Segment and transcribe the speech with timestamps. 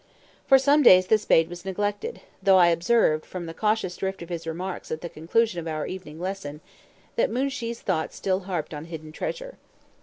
[0.47, 4.29] For some days the spade was neglected, though I observed, from the cautious drift of
[4.29, 6.59] his remarks at the conclusion of our evening lesson,
[7.17, 9.57] that Moonshee's thoughts still harped on hidden treasure.